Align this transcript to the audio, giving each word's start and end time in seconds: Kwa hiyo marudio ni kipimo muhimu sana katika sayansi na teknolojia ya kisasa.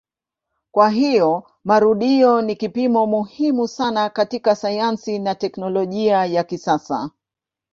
Kwa 0.71 0.89
hiyo 0.89 1.43
marudio 1.63 2.41
ni 2.41 2.55
kipimo 2.55 3.05
muhimu 3.07 3.67
sana 3.67 4.09
katika 4.09 4.55
sayansi 4.55 5.19
na 5.19 5.35
teknolojia 5.35 6.25
ya 6.25 6.43
kisasa. 6.43 7.11